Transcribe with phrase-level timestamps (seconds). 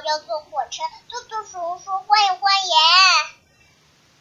[0.00, 2.72] 要坐火车，嘟嘟叔叔欢迎欢迎。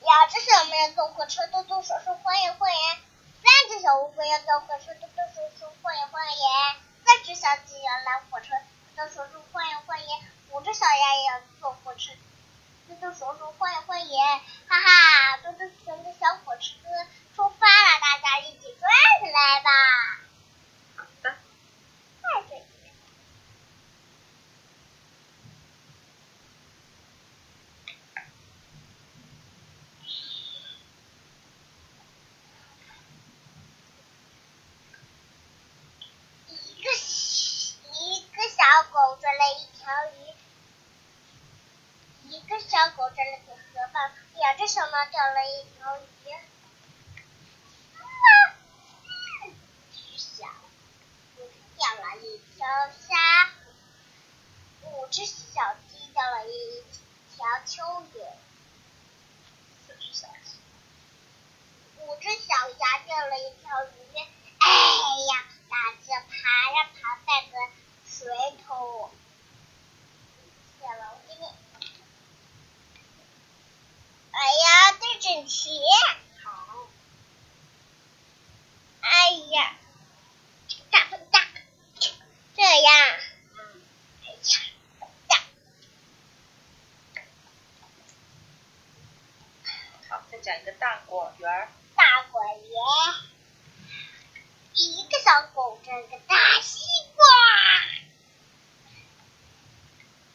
[0.01, 2.79] 两只小猫要坐火车，嘟嘟叔叔欢迎欢迎。
[3.43, 6.39] 三只小乌龟要坐火车，嘟嘟叔叔欢迎欢迎。
[7.05, 8.53] 四只小鸡要来火车，
[8.95, 10.07] 嘟嘟叔叔欢迎欢迎。
[10.51, 12.11] 五只小鸭也要坐火车，
[12.87, 14.19] 嘟嘟叔叔欢迎欢迎。
[14.67, 16.71] 哈哈，嘟嘟熊的小火车
[17.35, 19.69] 出发了，大家一起转起来吧。
[20.97, 21.35] 好的。
[22.21, 22.65] 太对了。
[36.47, 36.89] 一个
[37.93, 40.17] 一个小狗追了一条鱼，
[42.29, 46.33] 一个小狗追了条河蚌，两只小猫钓了一条鱼。
[47.95, 48.03] 啊，
[49.93, 50.45] 只小
[51.77, 52.67] 钓了一条
[53.07, 53.49] 虾，
[54.81, 56.83] 五只小鸡钓了一
[57.33, 58.27] 条蚯蚓，
[59.87, 60.59] 四只小鸡，
[62.01, 63.89] 五只小鸭钓了一条鱼。
[64.59, 64.67] 哎
[65.31, 67.57] 呀，大只爬呀爬在个
[68.05, 68.27] 水
[68.67, 69.11] 桶，
[70.81, 71.39] 下楼梯。
[74.37, 75.79] 哎呀，对整齐。
[76.43, 76.87] 好，
[78.99, 79.77] 哎呀，
[80.91, 81.47] 大笨蛋，
[82.53, 83.17] 这样，
[83.55, 83.81] 嗯，
[84.25, 84.59] 哎呀，
[85.29, 85.37] 大
[90.09, 91.67] 好，再讲一个大果园。
[91.95, 92.69] 大果园，
[94.75, 97.25] 一个小狗追个大西瓜，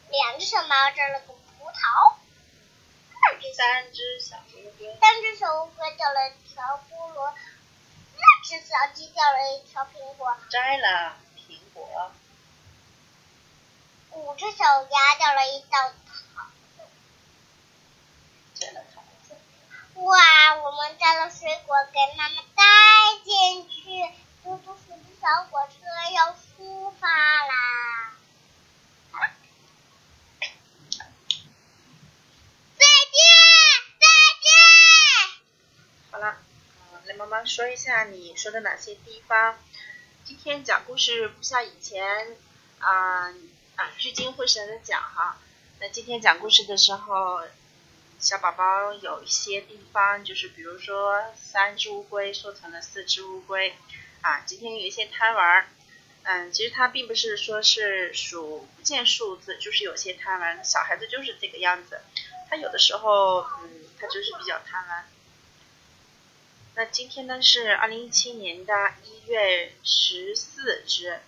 [0.09, 2.15] 两只小猫摘了个葡萄，
[3.23, 12.11] 二只三只小乌龟，三只小乌龟钓了一条菠萝，四只小鸡掉了一条苹果，摘了苹果，
[14.09, 16.83] 五只小鸭掉了一道桃子。
[18.55, 19.37] 摘了桃子。
[19.95, 22.63] 哇，我们摘了水果给妈妈带
[23.23, 24.03] 进去，
[24.43, 25.75] 嘟嘟鼠的小火车
[26.13, 28.13] 要出发啦！
[29.11, 29.27] 好了，
[32.77, 33.19] 再见，
[33.99, 34.05] 再
[34.41, 34.45] 见。
[36.11, 36.37] 好了，
[36.93, 39.57] 嗯，来妈妈说一下你说的哪些地方。
[40.25, 42.37] 今天讲故事不像以前
[42.79, 43.29] 啊
[43.75, 45.37] 啊聚精会神的讲哈。
[45.79, 47.41] 那今天讲故事的时候，
[48.21, 53.75] 小宝宝有一些地方就是比如说三只乌龟说成了四只乌龟
[54.21, 54.41] 啊。
[54.45, 55.65] 今天有一些贪玩儿，
[56.21, 62.01] 嗯，其实它并不是说是数不见数字，就是有些贪玩，小孩子就是这个样子。
[62.47, 65.05] 他有的时候嗯，他就是比较贪玩。
[66.75, 68.73] 那今天呢是二零一七年的
[69.03, 71.19] 一月十四日，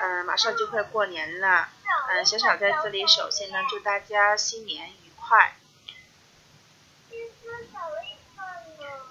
[0.00, 1.68] 嗯、马上就快过年了，
[2.08, 5.56] 嗯、小小在这里首先呢祝大家新年愉快。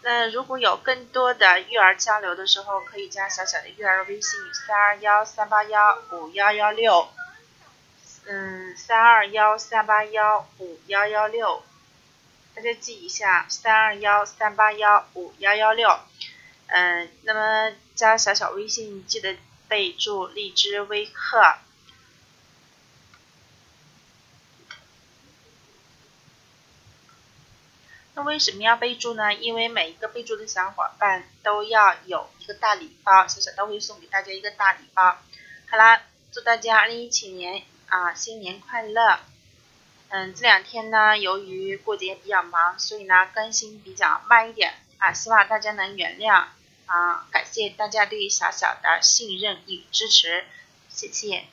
[0.04, 7.08] 那如果有更多的育儿交流的时候，可以加小小的育儿微信三二幺三八幺五幺幺六，
[8.26, 11.64] 嗯，三二幺三八幺五幺幺六，
[12.54, 16.00] 大家记一下三二幺三八幺五幺幺六，
[16.68, 19.38] 嗯，那么加小小微信记得
[19.70, 21.42] 备注荔枝微课。
[28.16, 29.34] 那为什么要备注呢？
[29.34, 35.18] 因为每一个备注的小伙伴都要有一个大礼包，小小都会送给大家一个大礼包。
[35.70, 39.20] 好啦，祝大家二零一七年啊新年快乐！
[40.10, 46.46] 嗯，这两天呢，由于过节比较忙，所以呢更新比较慢一点啊，希望大家能原谅
[46.86, 50.46] 啊，感谢大家对小小的信任与支持，
[50.88, 51.46] 谢谢。